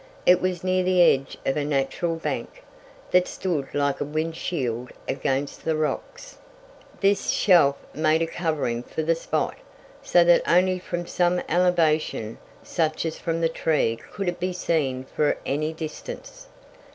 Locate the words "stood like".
3.27-4.01